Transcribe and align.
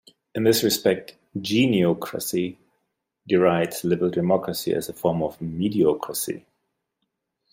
In 0.33 0.45
this 0.45 0.63
respect, 0.63 1.13
Geniocracy 1.37 2.57
derides 3.27 3.83
Liberal 3.83 4.09
Democracy 4.09 4.73
as 4.73 4.89
a 4.89 4.93
form 4.93 5.21
of 5.21 5.37
"Mediocracy". 5.37 6.43